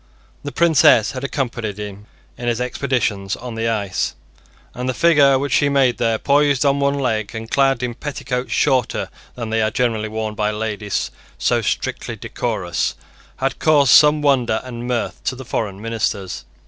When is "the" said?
0.41-0.51, 3.53-3.67, 4.89-4.95, 15.35-15.45